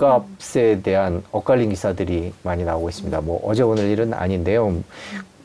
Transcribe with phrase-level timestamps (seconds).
[0.00, 3.20] 집값에 대한 엇갈린 기사들이 많이 나오고 있습니다.
[3.20, 4.82] 뭐 어제 오늘 일은 아닌데요.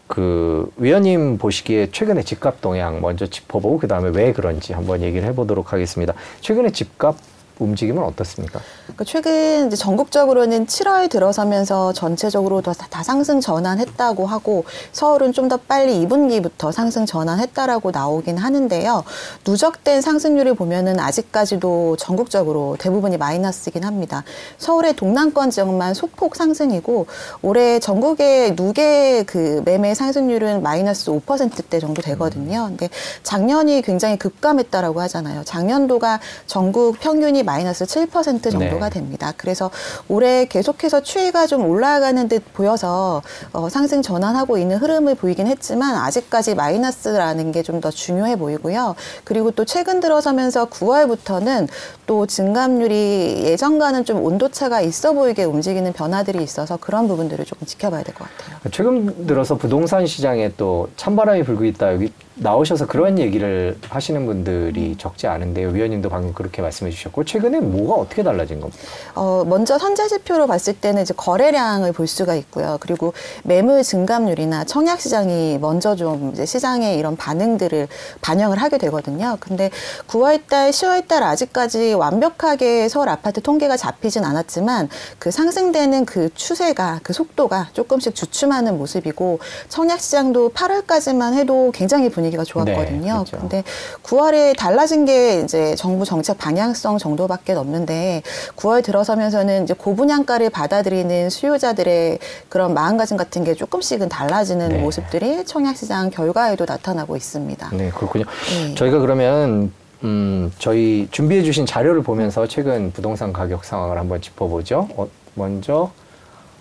[0.07, 5.73] 그 위원님 보시기에 최근에 집값 동향 먼저 짚어보고 그 다음에 왜 그런지 한번 얘기를 해보도록
[5.73, 6.13] 하겠습니다.
[6.39, 7.17] 최근에 집값
[7.59, 8.59] 움직임은 어떻습니까?
[8.83, 15.57] 그러니까 최근 이제 전국적으로는 7월 들어서면서 전체적으로 다, 다 상승 전환했다고 하고 서울은 좀 더
[15.57, 19.03] 빨리 2분기부터 상승 전환했다라고 나오긴 하는데요.
[19.45, 24.23] 누적된 상승률을 보면은 아직까지도 전국적으로 대부분이 마이너스이긴 합니다.
[24.57, 27.07] 서울의 동남권 지역만 소폭 상승이고
[27.41, 32.65] 올해 전국의 누계 그 매매 상승률은 마이너스 5%대 정도 되거든요.
[32.69, 32.89] 근데
[33.23, 35.43] 작년이 굉장히 급감했다라고 하잖아요.
[35.43, 38.99] 작년도가 전국 평균이 마이너스 7% 정도가 네.
[38.99, 39.33] 됩니다.
[39.37, 39.69] 그래서
[40.07, 43.21] 올해 계속해서 추이가 좀 올라가는 듯 보여서
[43.53, 48.95] 어, 상승 전환하고 있는 흐름을 보이긴 했지만 아직까지 마이너스라는 게 좀 더 중요해 보이고요.
[49.25, 51.67] 그리고 또 최근 들어서면서 9월부터는
[52.07, 58.15] 또 증감률이 예전과는 좀 온도차가 있어 보이게 움직이는 변화들이 있어서 그런 부분들을 조금 지켜봐야 될
[58.15, 58.57] 것 같아요.
[58.71, 65.27] 최근 들어서 부동산 시장에 또 찬바람이 불고 있다 여기 나오셔서 그런 얘기를 하시는 분들이 적지
[65.27, 65.69] 않은데요.
[65.69, 68.81] 위원님도 방금 그렇게 말씀해 주셨고 최근에 뭐가 어떻게 달라진 겁니까?
[69.15, 72.77] 어, 먼저 선제 지표로 봤을 때는 이제 거래량을 볼 수가 있고요.
[72.81, 73.13] 그리고
[73.43, 77.87] 매물 증감률이나 청약 시장이 먼저 좀 이제 시장의 이런 반응들을
[78.21, 79.37] 반영을 하게 되거든요.
[79.39, 79.69] 근데
[80.07, 87.69] 9월달, 10월달 아직까지 완벽하게 서울 아파트 통계가 잡히진 않았지만 그 상승되는 그 추세가 그 속도가
[87.71, 93.23] 조금씩 주춤하는 모습이고 청약 시장도 8월까지만 해도 굉장히 분위기 가 좋았거든요.
[93.25, 93.37] 네.
[93.39, 93.63] 근데
[94.03, 98.23] 9월에 달라진 게 이제 정부 정책 방향성 정도밖에 없는데
[98.55, 104.77] 9월 들어서면서는 이제 고분양가를 받아들이는 수요자들의 그런 마음가짐 같은 게 조금씩은 달라지는 네.
[104.77, 107.69] 모습들이 청약시장 결과에도 나타나고 있습니다.
[107.73, 108.25] 네, 그렇군요.
[108.49, 108.75] 네.
[108.75, 109.71] 저희가 그러면
[110.03, 114.89] 음, 저희 준비해 주신 자료를 보면서 최근 부동산 가격 상황을 한번 짚어보죠.
[114.95, 115.91] 어, 먼저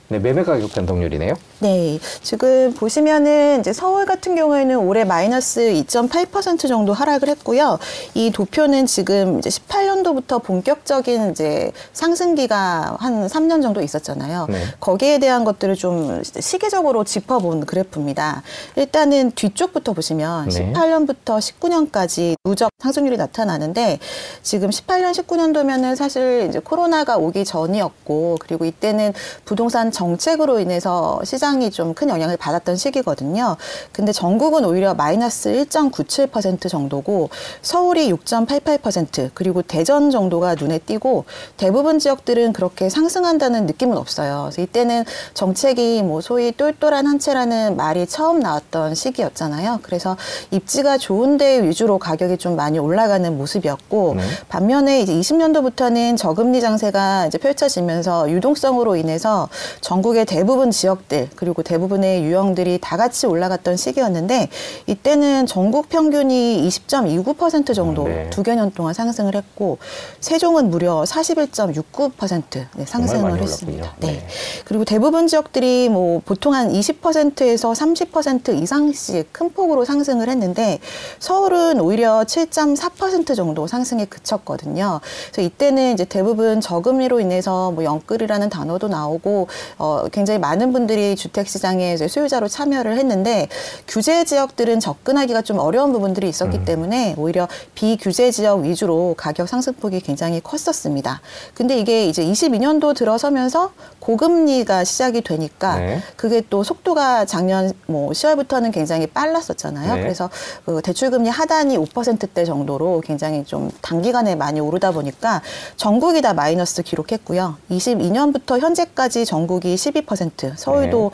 [0.08, 1.34] 네, 매매 가격 변동률이네요.
[1.64, 7.78] 네, 지금 보시면은 이제 서울 같은 경우에는 올해 마이너스 2.8% 정도 하락을 했고요.
[8.12, 14.46] 이 도표는 지금 이제 18년도부터 본격적인 이제 상승기가 한 3년 정도 있었잖아요.
[14.50, 14.62] 네.
[14.78, 18.42] 거기에 대한 것들을 좀 시기적으로 짚어본 그래프입니다.
[18.76, 20.70] 일단은 뒤쪽부터 보시면 네.
[20.70, 24.00] 18년부터 19년까지 누적 상승률이 나타나는데
[24.42, 29.14] 지금 18년, 19년도면은 사실 이제 코로나가 오기 전이었고 그리고 이때는
[29.46, 33.56] 부동산 정책으로 인해서 시장 이좀큰 영향을 받았던 시기거든요.
[33.92, 37.30] 근데 전국은 오히려 마이너스 1.97% 정도고
[37.62, 41.24] 서울이 6.88% 그리고 대전 정도가 눈에 띄고
[41.56, 44.50] 대부분 지역들은 그렇게 상승한다는 느낌은 없어요.
[44.50, 45.04] 그래서 이때는
[45.34, 49.80] 정책이 뭐 소위 똘똘한 한 채라는 말이 처음 나왔던 시기였잖아요.
[49.82, 50.16] 그래서
[50.50, 54.22] 입지가 좋은 데 위주로 가격이 좀 많이 올라가는 모습이었고 네.
[54.48, 59.48] 반면에 이제 20년도부터는 저금리 장세가 이제 펼쳐지면서 유동성으로 인해서
[59.80, 64.48] 전국의 대부분 지역들 그리고 대부분의 유형들이 다 같이 올라갔던 시기였는데
[64.86, 68.30] 이때는 전국 평균이 20.29% 정도 네.
[68.30, 69.78] 두 개 년 동안 상승을 했고
[70.20, 73.82] 세종은 무려 41.69% 네, 상승을 했습니다.
[73.84, 74.06] 올랐군요.
[74.12, 74.26] 네.
[74.64, 80.78] 그리고 대부분 지역들이 뭐 보통 한 20%에서 30% 이상씩 큰 폭으로 상승을 했는데
[81.18, 85.00] 서울은 오히려 7.4% 정도 상승에 그쳤거든요.
[85.32, 91.48] 그래서 이때는 이제 대부분 저금리로 인해서 뭐 영끌이라는 단어도 나오고 어 굉장히 많은 분들이 주택
[91.48, 93.48] 시장에 수요자로 참여를 했는데
[93.88, 96.64] 규제 지역들은 접근하기가 좀 어려운 부분들이 있었기 음.
[96.66, 101.22] 때문에 오히려 비규제 지역 위주로 가격 상승폭이 굉장히 컸었습니다.
[101.54, 106.02] 근데 이게 이제 22년도 들어서면서 고금리가 시작이 되니까 네.
[106.16, 109.94] 그게 또 속도가 작년 뭐 10월부터는 굉장히 빨랐었잖아요.
[109.94, 110.02] 네.
[110.02, 110.28] 그래서
[110.66, 115.40] 그 대출금리 하단이 5%대 정도로 굉장히 좀 단기간에 많이 오르다 보니까
[115.76, 117.56] 전국이 다 마이너스 기록했고요.
[117.70, 121.13] 22년부터 현재까지 전국이 12%, 서울도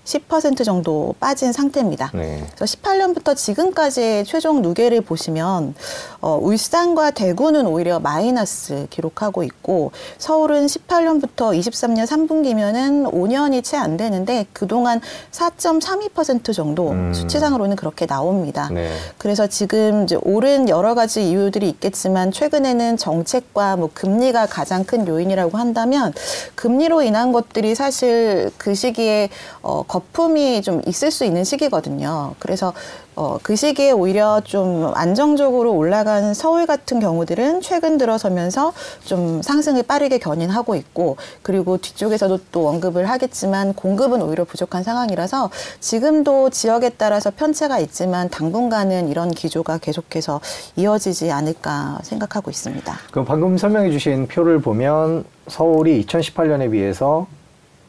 [0.19, 2.11] 10% 정도 빠진 상태입니다.
[2.13, 2.45] 네.
[2.55, 5.75] 그래서 18년부터 지금까지의 최종 누계를 보시면
[6.21, 14.45] 어, 울산과 대구는 오히려 마이너스 기록하고 있고 서울은 18년부터 23년 3분기면은 5년이 채 안 되는데
[14.53, 15.01] 그동안
[15.31, 17.13] 4.32% 정도 음.
[17.13, 18.69] 수치상으로는 그렇게 나옵니다.
[18.71, 18.91] 네.
[19.17, 25.57] 그래서 지금 이제 오른 여러 가지 이유들이 있겠지만 최근에는 정책과 뭐 금리가 가장 큰 요인이라고
[25.57, 26.13] 한다면
[26.55, 29.29] 금리로 인한 것들이 사실 그 시기에
[29.63, 32.33] 어, 거품이 좀 있을 수 있는 시기거든요.
[32.39, 32.73] 그래서
[33.15, 40.17] 어, 그 시기에 오히려 좀 안정적으로 올라간 서울 같은 경우들은 최근 들어서면서 좀 상승을 빠르게
[40.17, 45.49] 견인하고 있고 그리고 뒤쪽에서도 또 언급을 하겠지만 공급은 오히려 부족한 상황이라서
[45.79, 50.39] 지금도 지역에 따라서 편차가 있지만 당분간은 이런 기조가 계속해서
[50.77, 52.97] 이어지지 않을까 생각하고 있습니다.
[53.11, 57.27] 그럼 방금 설명해 주신 표를 보면 서울이 2018년에 비해서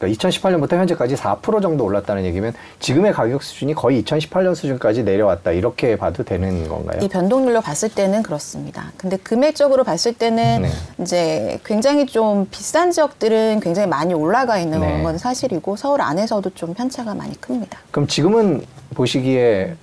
[0.02, 5.96] 그러니까 2018년부터 현재까지 4% 정도 올랐다는 얘기면 지금의 가격 수준이 거의 2018년 수준까지 내려왔다 이렇게
[5.96, 6.99] 봐도 되는 건가요?
[7.00, 8.93] 이 변동률로 봤을 때는 그렇습니다.
[8.96, 10.69] 근데 금액적으로 봤을 때는 네.
[11.00, 15.02] 이제 굉장히 좀 비싼 지역들은 굉장히 많이 올라가 있는 네.
[15.02, 17.78] 건 사실이고 서울 안에서도 좀 편차가 많이 큽니다.
[17.93, 18.64] 그럼 지금은
[18.94, 19.76] 보시기에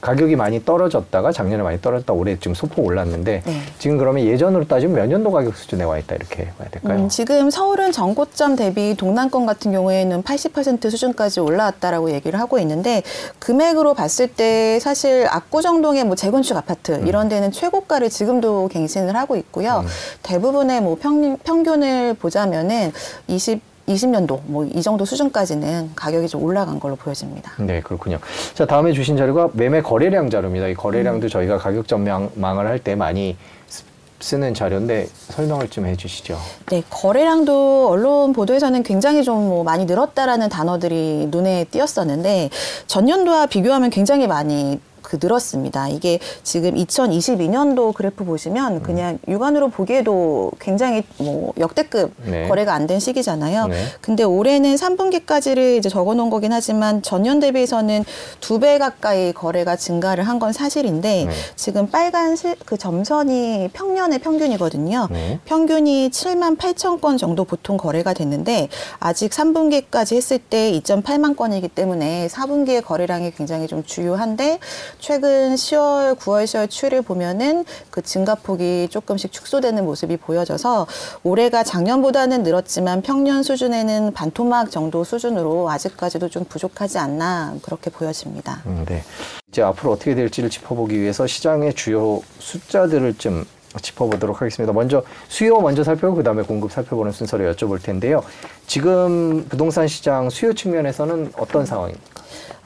[0.00, 3.60] 가격이 많이 떨어졌다가 작년에 많이 떨어졌다 올해 지금 소폭 올랐는데 네.
[3.78, 6.98] 지금 그러면 예전으로 따지면 몇 년도 가격 수준에 와 있다 이렇게 봐야 될까요?
[6.98, 13.02] 음, 지금 서울은 전고점 대비 동남권 같은 경우에는 80% 수준까지 올라왔다라고 얘기를 하고 있는데
[13.40, 17.06] 금액으로 봤을 때 사실 압구정동의 뭐 재건축 아파트 음.
[17.06, 19.84] 이런 데는 최고가를 지금도 갱신을 하고 있고요.
[20.22, 22.92] 대부분의 뭐 평, 평균을 보자면은
[23.26, 23.67] 20
[23.98, 27.52] 20년도 뭐 이 정도 수준까지는 가격이 좀 올라간 걸로 보여집니다.
[27.58, 28.18] 네, 그렇군요.
[28.54, 30.68] 자, 다음에 주신 자료가 매매 거래량 자료입니다.
[30.68, 33.36] 이 거래량도 저희가 가격 전망을 할 때 많이
[33.66, 33.82] 쓰-
[34.20, 36.38] 쓰는 자료인데 설명을 좀 해주시죠.
[36.70, 42.50] 네, 거래량도 언론 보도에서는 굉장히 좀 뭐 많이 늘었다라는 단어들이 눈에 띄었었는데
[42.86, 45.88] 전년도와 비교하면 굉장히 많이 그 늘었습니다.
[45.88, 52.46] 이게 지금 2022년도 그래프 보시면 그냥 육안으로 보기에도 굉장히 뭐 역대급 네.
[52.48, 53.66] 거래가 안 된 시기잖아요.
[53.66, 53.84] 네.
[54.00, 58.04] 근데 올해는 3분기까지를 이제 적어 놓은 거긴 하지만 전년 대비해서는
[58.40, 61.32] 두 배 가까이 거래가 증가를 한 건 사실인데 네.
[61.56, 65.08] 지금 빨간 실, 그 점선이 평년의 평균이거든요.
[65.10, 65.40] 네.
[65.46, 68.68] 평균이 7만 8천 건 정도 보통 거래가 됐는데
[69.00, 74.58] 아직 3분기까지 했을 때 2.8만 건이기 때문에 4분기의 거래량이 굉장히 좀 주요한데
[74.98, 80.86] 최근 10월, 9월, 10월 추이를 보면은 그 증가폭이 조금씩 축소되는 모습이 보여져서
[81.22, 88.62] 올해가 작년보다는 늘었지만 평년 수준에는 반토막 정도 수준으로 아직까지도 좀 부족하지 않나 그렇게 보여집니다.
[88.66, 89.02] 음, 네.
[89.48, 93.44] 이제 앞으로 어떻게 될지를 짚어보기 위해서 시장의 주요 숫자들을 좀
[93.80, 94.72] 짚어보도록 하겠습니다.
[94.72, 98.22] 먼저 수요 먼저 살펴보고 그다음에 공급 살펴보는 순서로 여쭤볼 텐데요.
[98.66, 102.17] 지금 부동산 시장 수요 측면에서는 어떤 상황입니까?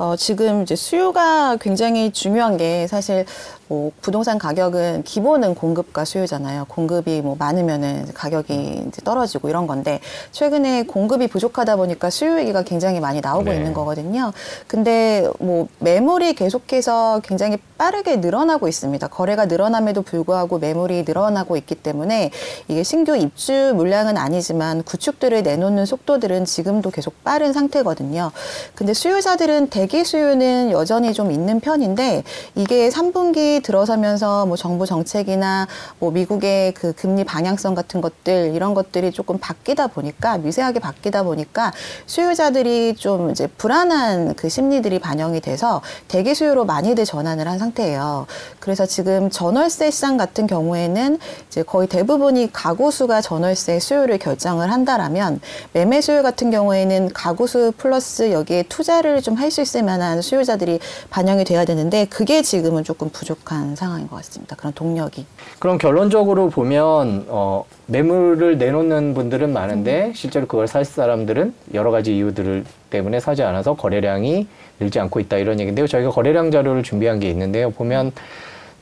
[0.02, 3.24] 어, 지금 이제 수요가 굉장히 중요한 게 사실
[3.72, 6.66] 뭐 부동산 가격은 기본은 공급과 수요잖아요.
[6.68, 9.98] 공급이 뭐 많으면은 가격이 이제 떨어지고 이런 건데
[10.30, 13.56] 최근에 공급이 부족하다 보니까 수요 얘기가 굉장히 많이 나오고 네.
[13.56, 14.34] 있는 거거든요.
[14.66, 19.08] 근데 뭐 매물이 계속해서 굉장히 빠르게 늘어나고 있습니다.
[19.08, 22.30] 거래가 늘어남에도 불구하고 매물이 늘어나고 있기 때문에
[22.68, 28.32] 이게 신규 입주 물량은 아니지만 구축들을 내놓는 속도들은 지금도 계속 빠른 상태거든요.
[28.74, 32.22] 근데 수요자들은 대기 수요는 여전히 좀 있는 편인데
[32.54, 35.66] 이게 3분기 들어서면서 뭐 정부 정책이나
[35.98, 41.72] 뭐 미국의 그 금리 방향성 같은 것들 이런 것들이 조금 바뀌다 보니까 미세하게 바뀌다 보니까
[42.06, 48.26] 수요자들이 좀 이제 불안한 그 심리들이 반영이 돼서 대기 수요로 많이들 전환을 한 상태예요.
[48.60, 51.18] 그래서 지금 전월세 시장 같은 경우에는
[51.48, 55.40] 이제 거의 대부분이 가구 수가 전월세 수요를 결정을 한다라면
[55.72, 60.80] 매매 수요 같은 경우에는 가구 수 플러스 여기에 투자를 좀 할 수 있을 만한 수요자들이
[61.10, 64.56] 반영이 돼야 되는데 그게 지금은 조금 부족한 상황인 것 같습니다.
[64.56, 65.26] 그런 동력이.
[65.58, 72.64] 그럼 결론적으로 보면 어, 매물을 내놓는 분들은 많은데 실제로 그걸 살 사람들은 여러 가지 이유들
[72.90, 74.46] 때문에 사지 않아서 거래량이
[74.80, 75.86] 늘지 않고 있다 이런 얘기인데요.
[75.86, 77.70] 저희가 거래량 자료를 준비한 게 있는데요.
[77.70, 78.12] 보면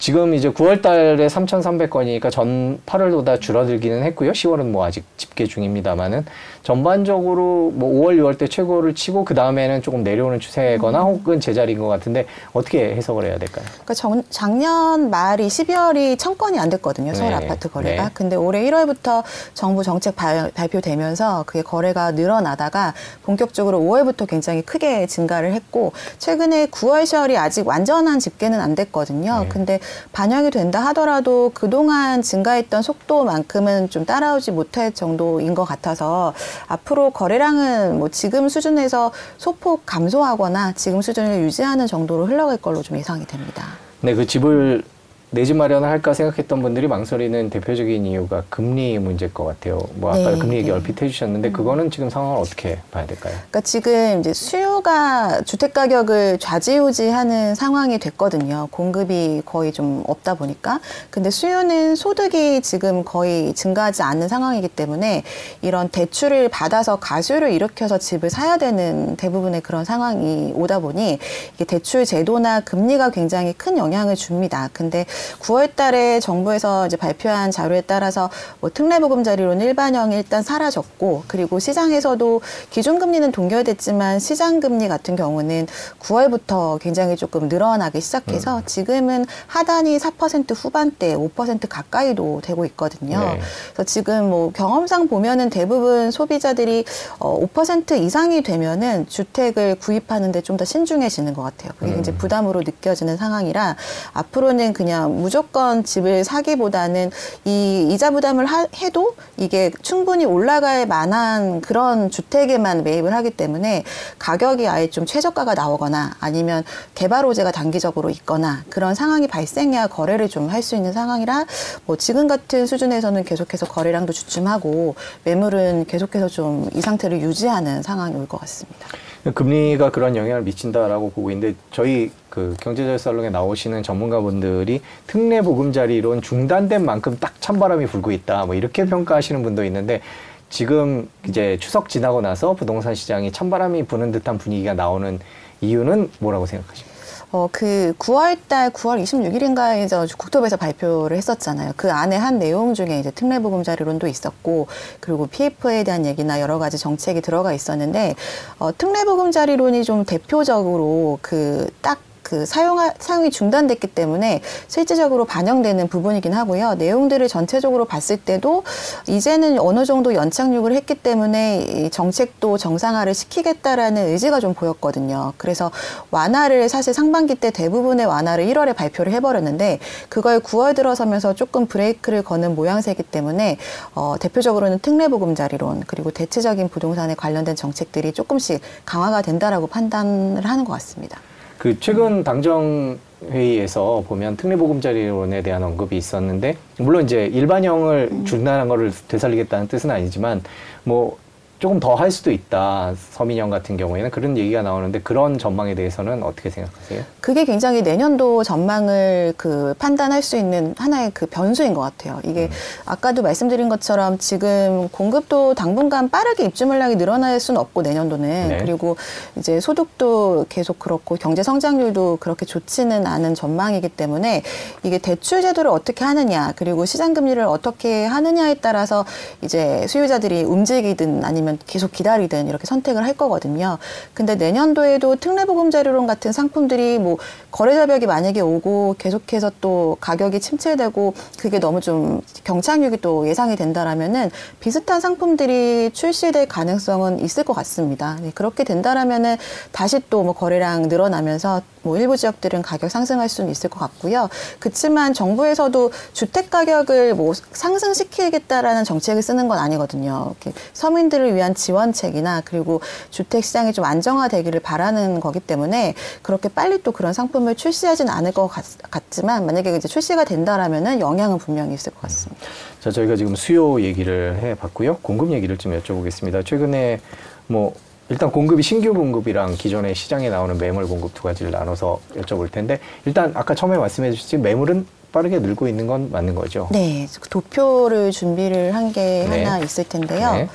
[0.01, 4.33] 지금 이제 9월 달에 3,300건이니까 전 8월보다 줄어들기는 했고요.
[4.33, 6.25] 10월은 뭐 아직 집계 중입니다만은
[6.63, 11.89] 전반적으로 뭐 5월, 6월 때 최고를 치고 그 다음에는 조금 내려오는 추세거나 혹은 제자리인 것
[11.89, 13.65] 같은데 어떻게 해석을 해야 될까요?
[13.67, 17.15] 그러니까 정- 작년 말이 12월이 천 건이 안 됐거든요.
[17.15, 17.37] 서울 네.
[17.37, 18.05] 아파트 거래가.
[18.05, 18.11] 네.
[18.13, 19.23] 근데 올해 1월부터
[19.55, 27.05] 정부 정책 발, 발표되면서 그게 거래가 늘어나다가 본격적으로 5월부터 굉장히 크게 증가를 했고 최근에 9월,
[27.05, 29.41] 10월이 아직 완전한 집계는 안 됐거든요.
[29.41, 29.49] 네.
[29.49, 29.81] 근데
[30.13, 36.35] 반영이 된다 하더라도 그동안 증가했던 속도만큼은 좀 따라오지 못할 정도인 것 같아서
[36.67, 43.27] 앞으로 거래량은 뭐 지금 수준에서 소폭 감소하거나 지금 수준을 유지하는 정도로 흘러갈 걸로 좀 예상이
[43.27, 43.65] 됩니다.
[44.01, 44.83] 네, 그 집을
[45.33, 49.81] 내 집 마련을 할까 생각했던 분들이 망설이는 대표적인 이유가 금리 문제일 것 같아요.
[49.95, 50.73] 뭐 아까 네, 금리 얘기 네.
[50.73, 53.35] 얼핏 해주셨는데 그거는 지금 상황을 어떻게 봐야 될까요?
[53.35, 58.67] 그러니까 지금 이제 수요가 주택 가격을 좌지우지하는 상황이 됐거든요.
[58.73, 60.81] 공급이 거의 좀 없다 보니까.
[61.11, 65.23] 근데 수요는 소득이 지금 거의 증가하지 않는 상황이기 때문에
[65.63, 71.19] 이런 대출을 받아서 가수를 일으켜서 집을 사야 되는 대부분의 그런 상황이 오다 보니
[71.55, 74.69] 이게 대출 제도나 금리가 굉장히 큰 영향을 줍니다.
[74.73, 75.07] 근데
[75.41, 83.33] 9월 달에 정부에서 이제 발표한 자료에 따라서 뭐 특례보금자리로는 일반형이 일단 사라졌고 그리고 시장에서도 기준금리는
[83.33, 85.67] 동결됐지만 시장금리 같은 경우는
[86.01, 93.19] 9월부터 굉장히 조금 늘어나기 시작해서 지금은 하단이 4% 후반대 5% 가까이도 되고 있거든요.
[93.19, 93.41] 네.
[93.73, 96.85] 그래서 지금 뭐 경험상 보면은 대부분 소비자들이
[97.19, 101.73] 어, 5% 이상이 되면은 주택을 구입하는데 좀 더 신중해지는 것 같아요.
[101.79, 103.77] 그게 굉장히 부담으로 느껴지는 상황이라
[104.13, 107.11] 앞으로는 그냥 무조건 집을 사기보다는
[107.45, 113.85] 이 이자 부담을 하- 해도 이게 충분히 올라갈 만한 그런 주택에만 매입을 하기 때문에
[114.19, 116.65] 가격이 아예 좀 최저가가 나오거나 아니면
[116.95, 121.47] 개발 호재가 단기적으로 있거나 그런 상황이 발생해야 거래를 좀 할 수 있는 상황이라
[121.87, 128.27] 뭐 지금 같은 수준에서는 계속해서 거래량도 주춤하고 매물은 계속해서 좀 이 상태를 유지하는 상황이 올
[128.27, 128.87] 것 같습니다.
[129.35, 136.85] 금리가 그런 영향을 미친다라고 보고 있는데 저희 그 경제적 살롱에 나오시는 전문가분들이 특례 보금자리론 중단된
[136.85, 138.47] 만큼 딱 찬바람이 불고 있다.
[138.47, 140.01] 뭐 이렇게 평가하시는 분도 있는데
[140.49, 145.19] 지금 이제 추석 지나고 나서 부동산 시장이 찬바람이 부는 듯한 분위기가 나오는
[145.61, 146.90] 이유는 뭐라고 생각하십니까?
[147.33, 151.75] 어, 그 9월달 9월 26일인가에 저 국토부에서 발표를 했었잖아요.
[151.77, 154.67] 그 안에 한 내용 중에 이제 특례보금자리론도 있었고,
[154.99, 158.17] 그리고 PF에 대한 얘기나 여러 가지 정책이 들어가 있었는데,
[158.59, 166.75] 어, 특례보금자리론이 좀 대표적으로 그딱 그 사용 사용이 중단됐기 때문에 실질적으로 반영되는 부분이긴 하고요.
[166.75, 168.63] 내용들을 전체적으로 봤을 때도
[169.09, 175.33] 이제는 어느 정도 연착륙을 했기 때문에 이 정책도 정상화를 시키겠다라는 의지가 좀 보였거든요.
[175.39, 175.73] 그래서
[176.13, 182.55] 완화를 사실 상반기 때 대부분의 완화를 1월에 발표를 해버렸는데 그걸 9월 들어서면서 조금 브레이크를 거는
[182.55, 183.59] 모양새이기 때문에
[183.97, 191.21] 어, 대표적으로는 특례보금자리론 그리고 대체적인 부동산에 관련된 정책들이 조금씩 강화가 된다라고 판단을 하는 것 같습니다.
[191.61, 192.99] 그 최근 당정
[193.31, 200.43] 회의에서 보면 특례보금자리론에 대한 언급이 있었는데 물론 이제 일반형을 준다는 거를 되살리겠다는 뜻은 아니지만
[200.85, 201.19] 뭐
[201.61, 206.49] 조금 더 할 수도 있다 서민형 같은 경우에는 그런 얘기가 나오는데 그런 전망에 대해서는 어떻게
[206.49, 207.03] 생각하세요?
[207.21, 212.21] 그게 굉장히 내년도 전망을 그 판단할 수 있는 하나의 그 변수인 것 같아요.
[212.25, 212.49] 이게
[212.87, 218.59] 아까도 말씀드린 것처럼 지금 공급도 당분간 빠르게 입주 물량이 늘어날 수는 없고 내년도는 네.
[218.59, 218.97] 그리고
[219.37, 224.43] 이제 소득도 계속 그렇고 경제 성장률도 그렇게 좋지는 않은 전망이기 때문에
[224.83, 229.05] 이게 대출 제도를 어떻게 하느냐 그리고 시장 금리를 어떻게 하느냐에 따라서
[229.43, 233.79] 이제 수요자들이 움직이든 아니면 계속 기다리든 이렇게 선택을 할 거거든요.
[234.15, 237.19] 근데 내년도에도 특례보금자료론 같은 상품들이 뭐
[237.51, 244.31] 거래 절벽이 만약에 오고 계속해서 또 가격이 침체되고 그게 너무 좀 경착륙이 또 예상이 된다라면은
[244.61, 248.17] 비슷한 상품들이 출시될 가능성은 있을 것 같습니다.
[248.23, 249.37] 네, 그렇게 된다라면은
[249.73, 254.29] 다시 또 뭐 거래량 늘어나면서 뭐 일부 지역들은 가격 상승할 수는 있을 것 같고요.
[254.59, 260.35] 그렇지만 정부에서도 주택 가격을 뭐 상승시키겠다라는 정책을 쓰는 건 아니거든요.
[260.75, 262.81] 서민들을 위한 지원책이나 그리고
[263.11, 268.49] 주택 시장이 좀 안정화되기를 바라는 거기 때문에 그렇게 빨리 또 그런 상품을 출시하지는 않을 것
[268.49, 272.47] 같, 같지만 만약에 이제 출시가 된다라면은 영향은 분명히 있을 것 같습니다.
[272.81, 274.99] 자, 저희가 지금 수요 얘기를 해봤고요.
[275.03, 276.45] 공급 얘기를 좀 여쭤보겠습니다.
[276.45, 277.01] 최근에
[277.47, 277.75] 뭐
[278.09, 283.31] 일단 공급이 신규 공급이랑 기존의 시장에 나오는 매물 공급 두 가지를 나눠서 여쭤볼 텐데 일단
[283.35, 286.69] 아까 처음에 말씀해 주셨지 매물은 빠르게 늘고 있는 건 맞는 거죠.
[286.73, 289.45] 네, 도표를 준비를 한게 네.
[289.45, 290.33] 하나 있을 텐데요.
[290.33, 290.49] 네.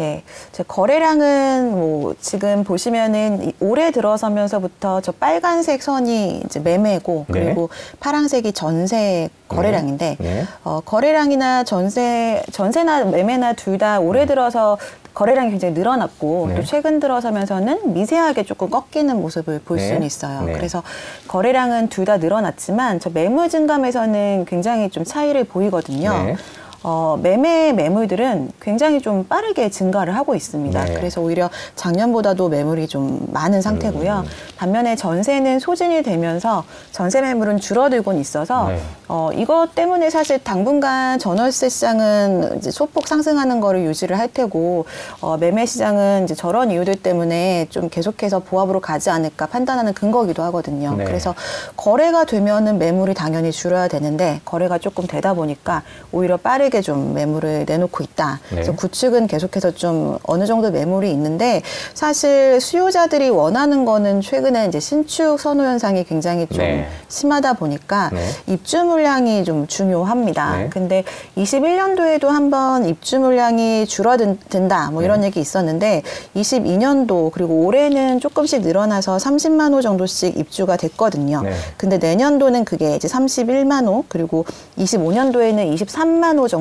[0.00, 0.22] 네.
[0.52, 7.44] 제 거래량은 뭐 지금 보시면은 이 올해 들어서면서부터 저 빨간색 선이 이제 매매고 네.
[7.44, 7.68] 그리고
[8.00, 10.44] 파란색이 전세 거래량인데 네.
[10.64, 14.76] 어, 거래량이나 전세 전세나 매매나 둘 다 올해 들어서
[15.14, 16.54] 거래량이 굉장히 늘어났고 네.
[16.56, 19.86] 또 최근 들어서면서는 미세하게 조금 꺾이는 모습을 볼 네.
[19.86, 20.42] 수는 있어요.
[20.42, 20.52] 네.
[20.52, 20.82] 그래서
[21.28, 26.36] 거래량은 둘 다 늘어났지만 저 매물 증감에서는 굉장히 좀 차이를 보이거든요.
[26.80, 26.90] 네.
[26.90, 30.84] 어, 매매 매물들은 굉장히 좀 빠르게 증가를 하고 있습니다.
[30.84, 30.94] 네.
[30.94, 34.24] 그래서 오히려 작년보다도 매물이 좀 많은 상태고요.
[34.24, 34.30] 음.
[34.56, 38.80] 반면에 전세는 소진이 되면서 전세 매물은 줄어들곤 있어서 네.
[39.08, 44.86] 어, 이것 때문에 사실 당분간 전월세 시장은 이제 소폭 상승하는 거를 유지를 할 테고
[45.20, 50.94] 어, 매매 시장은 이제 저런 이유들 때문에 좀 계속해서 보합으로 가지 않을까 판단하는 근거기도 하거든요.
[50.96, 51.04] 네.
[51.04, 51.34] 그래서
[51.76, 55.82] 거래가 되면은 매물이 당연히 줄어야 되는데 거래가 조금 되다 보니까
[56.12, 58.40] 오히려 빠르게 좀 매물을 내놓고 있다.
[58.50, 58.56] 네.
[58.56, 61.62] 그래서 구축은 계속해서 좀 어느 정도 매물이 있는데
[61.94, 66.88] 사실 수요자들이 원하는 거는 최근에 이제 신축 선호 현상이 굉장히 좀 네.
[67.08, 68.24] 심하다 보니까 네.
[68.46, 70.56] 입주 물량이 좀 중요합니다.
[70.56, 70.68] 네.
[70.70, 71.02] 근데
[71.36, 75.26] 21년도에도 한번 입주 물량이 줄어든다 뭐 이런 네.
[75.26, 76.02] 얘기 있었는데
[76.36, 81.42] 22년도 그리고 올해는 조금씩 늘어나서 30만 호 정도씩 입주가 됐거든요.
[81.42, 81.52] 네.
[81.76, 84.44] 근데 내년도는 그게 이제 31만 호 그리고
[84.78, 86.59] 25년도에는 23만 호 정도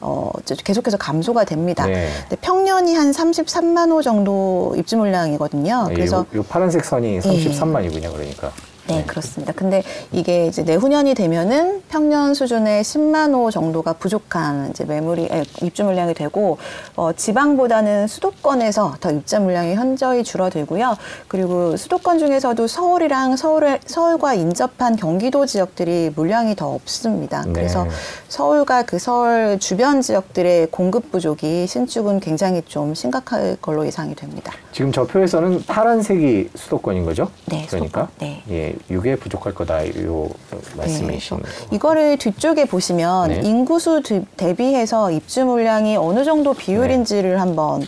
[0.00, 1.86] 어 이제 계속해서 감소가 됩니다.
[1.86, 2.08] 네.
[2.22, 5.88] 근데 평년이 한 33만 호 정도 입주 물량이거든요.
[5.90, 8.12] 예, 그래서 요, 요 파란색 선이 33만이군요.
[8.12, 8.50] 그러니까.
[8.90, 9.52] 네, 그렇습니다.
[9.52, 9.82] 근데
[10.12, 16.14] 이게 이제 내후년이 되면은 평년 수준의 10만 호 정도가 부족한 이제 매물이 에, 입주 물량이
[16.14, 16.58] 되고
[16.96, 20.96] 어, 지방보다는 수도권에서 더 입자 물량이 현저히 줄어들고요.
[21.28, 27.42] 그리고 수도권 중에서도 서울이랑 서울 서울과 인접한 경기도 지역들이 물량이 더 없습니다.
[27.46, 27.52] 네.
[27.52, 27.86] 그래서
[28.28, 34.52] 서울과 그 서울 주변 지역들의 공급 부족이 신축은 굉장히 좀 심각할 걸로 예상이 됩니다.
[34.72, 37.30] 지금 저 표에서는 파란색이 수도권인 거죠?
[37.46, 38.08] 네, 그러니까 수도권.
[38.18, 38.42] 네.
[38.50, 39.86] 예, 이게 부족할 거다.
[40.04, 40.28] 요
[40.76, 43.40] 말씀이신 네, 이거를 뒤쪽에 보시면 네.
[43.44, 47.36] 인구수 대- 대비해서 입주 물량이 어느 정도 비율인지를 네.
[47.36, 47.82] 한번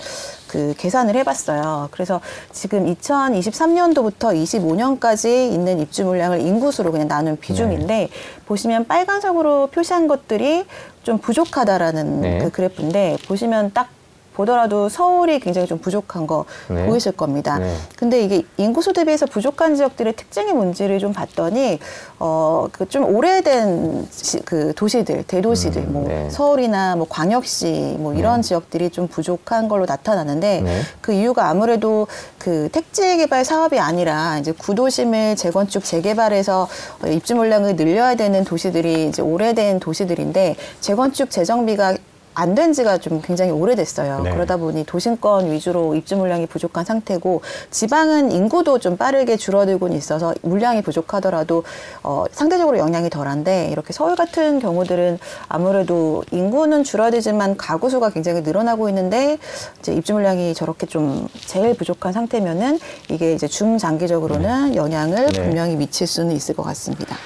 [0.46, 1.88] 그 계산을 해봤어요.
[1.92, 2.20] 그래서
[2.52, 4.34] 지금 2023년도부터
[5.00, 8.08] 25년까지 있는 입주 물량을 인구수로 그냥 나눈 비중인데 네.
[8.46, 10.64] 보시면 빨간색으로 표시한 것들이
[11.02, 12.38] 좀 부족하다라는 네.
[12.38, 13.88] 그 그래프인데 보시면 딱
[14.34, 16.86] 보더라도 서울이 굉장히 좀 부족한 거 네.
[16.86, 17.58] 보이실 겁니다.
[17.58, 17.74] 네.
[17.96, 21.78] 근데 이게 인구수 대비해서 부족한 지역들의 특징이 뭔지를 좀 봤더니
[22.18, 26.30] 어그 좀 오래된 시- 그 도시들 대도시들 음, 뭐 네.
[26.30, 28.48] 서울이나 뭐 광역시 뭐 이런 네.
[28.48, 30.80] 지역들이 좀 부족한 걸로 나타나는데 네.
[31.00, 32.06] 그 이유가 아무래도
[32.38, 36.68] 그 택지 개발 사업이 아니라 이제 구도심을 재건축 재개발해서
[37.04, 41.96] 어, 입주 물량을 늘려야 되는 도시들이 이제 오래된 도시들인데 재건축 재정비가
[42.34, 44.20] 안 된 지가 좀 굉장히 오래됐어요.
[44.22, 44.30] 네.
[44.30, 50.82] 그러다 보니 도심권 위주로 입주 물량이 부족한 상태고 지방은 인구도 좀 빠르게 줄어들고는 있어서 물량이
[50.82, 51.64] 부족하더라도
[52.02, 58.88] 어, 상대적으로 영향이 덜한데 이렇게 서울 같은 경우들은 아무래도 인구는 줄어들지만 가구 수가 굉장히 늘어나고
[58.90, 59.38] 있는데
[59.80, 62.78] 이제 입주 물량이 저렇게 좀 제일 부족한 상태면은
[63.10, 65.42] 이게 이제 중장기적으로는 영향을 네.
[65.42, 67.16] 분명히 미칠 수는 있을 것 같습니다.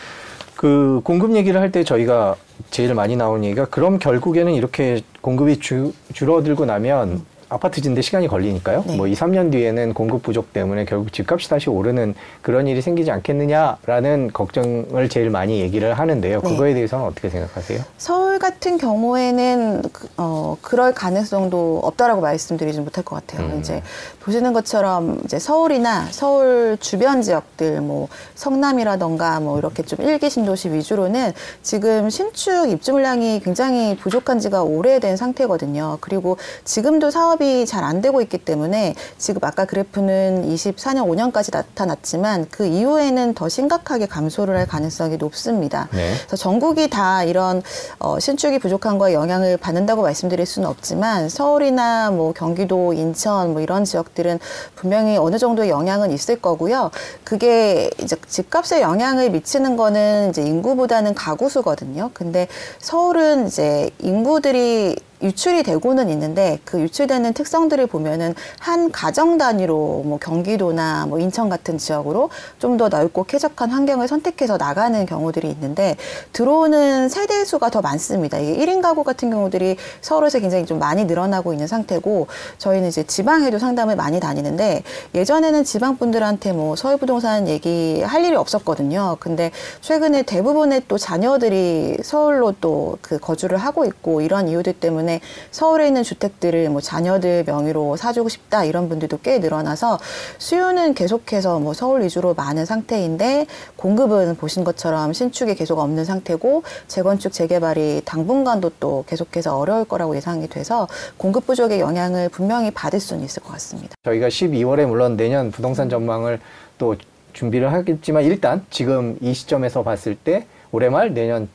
[0.57, 2.37] 그 공급 얘기를 할 때 저희가
[2.71, 8.85] 제일 많이 나온 얘기가 그럼 결국에는 이렇게 공급이 주, 줄어들고 나면 아파트 짓는데 시간이 걸리니까요.
[8.87, 8.97] 네.
[8.97, 14.31] 뭐 2, 3년 뒤에는 공급 부족 때문에 결국 집값이 다시 오르는 그런 일이 생기지 않겠느냐라는
[14.33, 16.41] 걱정을 제일 많이 얘기를 하는데요.
[16.41, 16.49] 네.
[16.49, 17.81] 그거에 대해서는 어떻게 생각하세요?
[17.99, 23.47] 서울 같은 경우에는 그, 어, 그럴 가능성도 없다라고 말씀드리지 못할 것 같아요.
[23.47, 23.61] 음.
[23.61, 23.81] 이제
[24.21, 31.33] 보시는 것처럼 이제 서울이나 서울 주변 지역들, 뭐 성남이라던가 뭐 이렇게 좀 일기 신도시 위주로는
[31.63, 35.99] 지금 신축 입주 물량이 굉장히 부족한 지가 오래된 상태거든요.
[36.01, 42.47] 그리고 지금도 사업 이 잘 안 되고 있기 때문에 지금 아까 그래프는 24년 5년까지 나타났지만
[42.51, 45.89] 그 이후에는 더 심각하게 감소를 할 가능성이 높습니다.
[45.93, 46.13] 네.
[46.27, 47.63] 그래서 전국이 다 이런
[47.99, 53.85] 어, 신축이 부족한 거에 영향을 받는다고 말씀드릴 수는 없지만 서울이나 뭐 경기도, 인천 뭐 이런
[53.85, 54.39] 지역들은
[54.75, 56.91] 분명히 어느 정도의 영향은 있을 거고요.
[57.25, 62.11] 그게 이제 집값에 영향을 미치는 거는 이제 인구보다는 가구 수거든요.
[62.15, 62.49] 근데
[62.81, 71.07] 서울은 이제 인구들이 유출이 되고는 있는데 그 유출되는 특성들을 보면은 한 가정 단위로 뭐 경기도나
[71.07, 75.97] 뭐 인천 같은 지역으로 좀 더 넓고 쾌적한 환경을 선택해서 나가는 경우들이 있는데
[76.35, 78.37] 들어오는 세대 수가 더 많습니다.
[78.39, 82.27] 이게 1인 가구 같은 경우들이 서울에서 굉장히 좀 많이 늘어나고 있는 상태고
[82.59, 84.83] 저희는 이제 지방에도 상담을 많이 다니는데
[85.15, 89.17] 예전에는 지방 분들한테 뭐 서울 부동산 얘기 할 일이 없었거든요.
[89.21, 89.51] 근데
[89.81, 95.06] 최근에 대부분의 또 자녀들이 서울로 또 그 거주를 하고 있고 이런 이유들 때문에
[95.51, 99.99] 서울에 있는 주택들을 뭐 자녀들 명의로 사주고 싶다 이런 분들도 꽤 늘어나서
[100.39, 107.33] 수요는 계속해서 뭐 서울 위주로 많은 상태인데 공급은 보신 것처럼 신축이 계속 없는 상태고 재건축
[107.33, 113.43] 재개발이 당분간도 또 계속해서 어려울 거라고 예상이 돼서 공급 부족의 영향을 분명히 받을 수는 있을
[113.43, 113.95] 것 같습니다.
[114.05, 116.41] 저희가 12월에 물론 내년 부동산 전망을
[116.79, 116.97] 또
[117.33, 121.49] 준비를 하겠지만 일단 지금 이 시점에서 봤을 때 올해 말 내년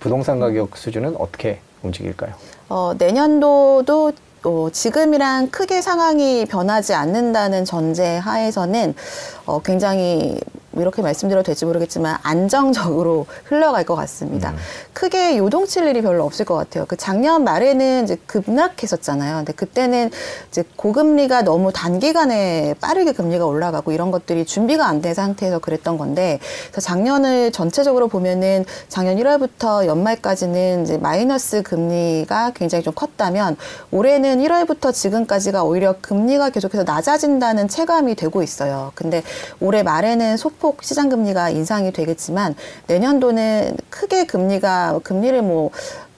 [0.00, 2.34] 부동산 가격 수준은 어떻게 움직일까요?
[2.68, 4.12] 어, 내년도도
[4.44, 8.94] 어, 지금이랑 크게 상황이 변하지 않는다는 전제 하에서는
[9.46, 10.38] 어, 굉장히
[10.80, 14.54] 이렇게 말씀드려도 될지 모르겠지만 안정적으로 흘러갈 것 같습니다.
[14.92, 16.84] 크게 요동칠 일이 별로 없을 것 같아요.
[16.86, 19.36] 그 작년 말에는 이제 급락했었잖아요.
[19.36, 20.10] 근데 그때는
[20.48, 26.40] 이제 고금리가 너무 단기간에 빠르게 금리가 올라가고 이런 것들이 준비가 안 된 상태에서 그랬던 건데
[26.72, 33.56] 그래서 작년을 전체적으로 보면은 작년 1월부터 연말까지는 이제 마이너스 금리가 굉장히 좀 컸다면
[33.92, 38.90] 올해는 1월부터 지금까지가 오히려 금리가 계속해서 낮아진다는 체감이 되고 있어요.
[38.96, 39.22] 근데
[39.60, 42.54] 올해 말에는 소폭 시장 금리가 인상이 되겠지만
[42.86, 45.70] 내년도는 크게 금리가 금리를 뭐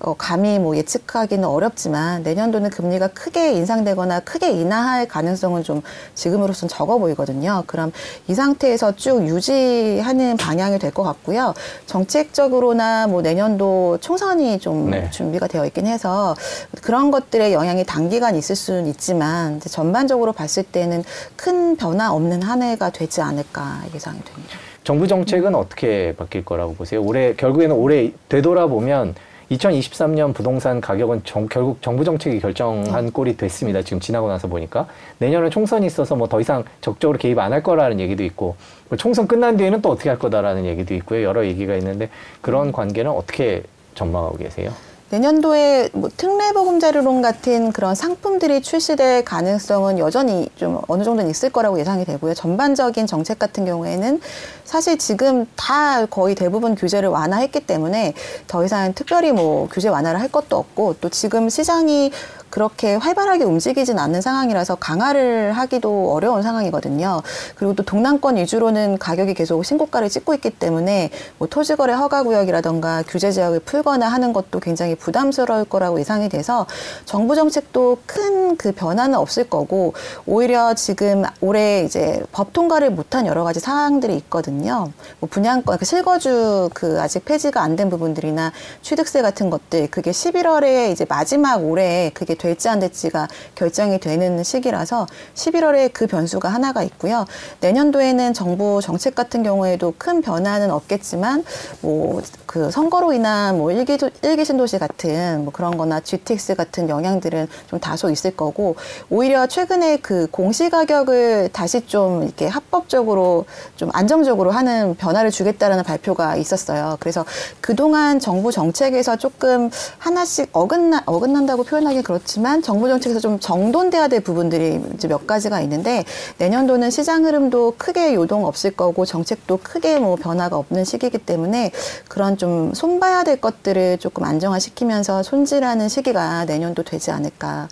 [0.02, 5.82] 어, 감히 뭐 예측하기는 어렵지만 내년도는 금리가 크게 인상되거나 크게 인하할 가능성은 좀
[6.14, 7.64] 지금으로선 적어 보이거든요.
[7.66, 7.92] 그럼
[8.26, 11.54] 이 상태에서 쭉 유지하는 방향이 될 것 같고요.
[11.86, 15.08] 정책적으로나 뭐 내년도 총선이 좀 네.
[15.10, 16.34] 준비가 되어 있긴 해서
[16.82, 21.04] 그런 것들의 영향이 단기간 있을 수는 있지만 전반적으로 봤을 때는
[21.36, 24.56] 큰 변화 없는 한 해가 되지 않을까 예상이 됩니다.
[24.82, 27.02] 정부 정책은 어떻게 바뀔 거라고 보세요?
[27.02, 29.14] 올해 결국에는 올해 되돌아보면
[29.50, 33.82] 2023년 부동산 가격은 정- 결국 정부 정책이 결정한 꼴이 됐습니다.
[33.82, 34.86] 지금 지나고 나서 보니까
[35.18, 38.54] 내년에 총선이 있어서 뭐 더 이상 적극적으로 개입 안 할 거라는 얘기도 있고
[38.88, 41.24] 뭐 총선 끝난 뒤에는 또 어떻게 할 거다라는 얘기도 있고요.
[41.24, 42.08] 여러 얘기가 있는데
[42.40, 43.64] 그런 관계는 어떻게
[43.96, 44.70] 전망하고 계세요?
[45.10, 52.04] 내년도에 뭐 특례보금자료론 같은 그런 상품들이 출시될 가능성은 여전히 좀 어느 정도는 있을 거라고 예상이
[52.04, 52.34] 되고요.
[52.34, 54.20] 전반적인 정책 같은 경우에는
[54.64, 58.14] 사실 지금 다 거의 대부분 규제를 완화했기 때문에
[58.46, 62.12] 더 이상 특별히 뭐 규제 완화를 할 것도 없고 또 지금 시장이
[62.50, 67.22] 그렇게 활발하게 움직이진 않는 상황이라서 강화를 하기도 어려운 상황이거든요.
[67.56, 73.32] 그리고 또 동남권 위주로는 가격이 계속 신고가를 찍고 있기 때문에 뭐 토지거래 허가 구역이라던가 규제
[73.32, 76.66] 제약을 풀거나 하는 것도 굉장히 부담스러울 거라고 예상이 돼서
[77.04, 79.94] 정부 정책도 큰 그 변화는 없을 거고
[80.26, 84.92] 오히려 지금 올해 이제 법 통과를 못한 여러 가지 사항들이 있거든요.
[85.20, 90.90] 뭐 분양권, 그 실거주 그 아직 폐지가 안 된 부분들이나 취득세 같은 것들 그게 11월에
[90.90, 97.26] 이제 마지막 올해 그게 될지 안 될지가 결정이 되는 시기라서 11월에 그 변수가 하나가 있고요.
[97.60, 101.44] 내년도에는 정부 정책 같은 경우에도 큰 변화는 없겠지만
[101.82, 107.46] 뭐 그 선거로 인한 뭐 일기 일기 신도시 같은 뭐 그런 거나 GTX 같은 영향들은
[107.68, 108.74] 좀 다소 있을 거고
[109.08, 113.44] 오히려 최근에 그 공시 가격을 다시 좀 이렇게 합법적으로
[113.76, 116.96] 좀 안정적으로 하는 변화를 주겠다라는 발표가 있었어요.
[116.98, 117.24] 그래서
[117.60, 124.20] 그동안 정부 정책에서 조금 하나씩 어긋나 어긋난다고 표현하기 그렇지 만 정부 정책에서 좀 정돈돼야 될
[124.20, 126.04] 부분들이 이제 몇 가지가 있는데
[126.38, 131.72] 내년도는 시장 흐름도 크게 요동 없을 거고 정책도 크게 뭐 변화가 없는 시기이기 때문에
[132.08, 137.68] 그런 좀 손봐야 될 것들을 조금 안정화시키면서 손질하는 시기가 내년도 되지 않을까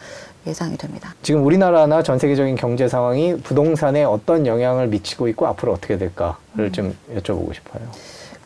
[0.46, 1.14] 예상이 됩니다.
[1.22, 6.96] 지금 우리나라나 전 세계적인 경제 상황이 부동산에 어떤 영향을 미치고 있고 앞으로 어떻게 될까를 좀
[7.14, 7.82] 여쭤보고 싶어요.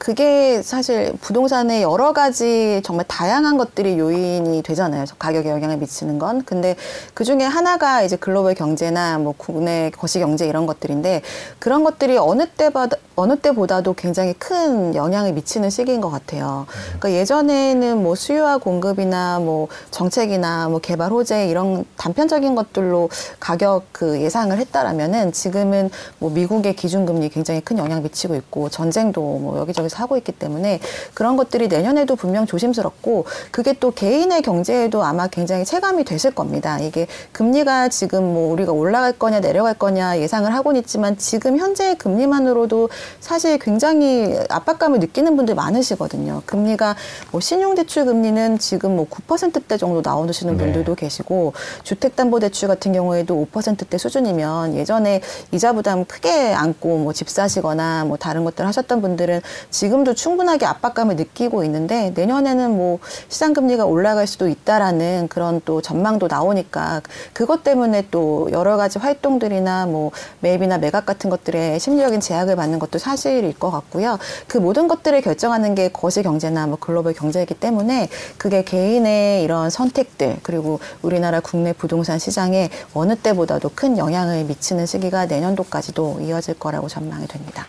[0.03, 5.05] 그게 사실 부동산에 여러 가지 정말 다양한 것들이 요인이 되잖아요.
[5.17, 6.43] 가격에 영향을 미치는 건.
[6.43, 6.75] 근데
[7.15, 11.23] 그 중에 하나가 이제 글로벌 경제나 뭐 국내 거시 경제 이런 것들인데
[11.61, 16.67] 그런 것들이 어느 때보다 어느 때보다도 굉장히 큰 영향을 미치는 시기인 것 같아요.
[16.99, 24.21] 그러니까 예전에는 뭐 수요와 공급이나 뭐 정책이나 뭐 개발 호재 이런 단편적인 것들로 가격 그
[24.21, 30.03] 예상을 했다라면은 지금은 뭐 미국의 기준금리 굉장히 큰 영향 미치고 있고 전쟁도 뭐 여기저기 서
[30.03, 30.81] 하고 있기 때문에
[31.15, 36.79] 그런 것들이 내년에도 분명 조심스럽고 그게 또 개인의 경제에도 아마 굉장히 체감이 되실 겁니다.
[36.81, 42.89] 이게 금리가 지금 뭐 우리가 올라갈 거냐 내려갈 거냐 예상을 하고는 있지만 지금 현재의 금리만으로도
[43.21, 46.43] 사실 굉장히 압박감을 느끼는 분들 많으시거든요.
[46.47, 46.97] 금리가
[47.31, 50.65] 뭐 신용대출 금리는 지금 뭐 9%대 정도 나오시는 네.
[50.65, 51.53] 분들도 계시고
[51.85, 55.21] 주택담보대출 같은 경우에도 5%대 수준이면 예전에
[55.53, 59.43] 이자 부담 크게 안고 뭐 집 사시거나 뭐 다른 것들 하셨던 분들은
[59.83, 66.29] 지금도 충분하게 압박감을 느끼고 있는데 내년에는 뭐 시장 금리가 올라갈 수도 있다라는 그런 또 전망도
[66.29, 72.79] 나오니까 그것 때문에 또 여러 가지 활동들이나 뭐 매입이나 매각 같은 것들에 심리적인 제약을 받는
[72.79, 74.21] 것도 사실일 것 같고요.
[74.47, 80.37] 그 모든 것들을 결정하는 게 거시 경제나 뭐 글로벌 경제이기 때문에 그게 개인의 이런 선택들
[80.45, 87.27] 그리고 우리나라 국내 부동산 시장에 어느 때보다도 큰 영향을 미치는 시기가 내년도까지도 이어질 거라고 전망이
[87.27, 87.67] 됩니다.